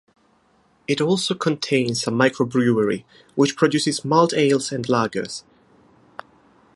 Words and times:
It 0.87 0.99
also 0.99 1.35
contains 1.35 2.07
a 2.07 2.09
microbrewery 2.09 3.05
which 3.35 3.55
produces 3.55 4.03
malt 4.03 4.33
ales 4.33 4.71
and 4.71 4.83
lagers. 4.87 5.43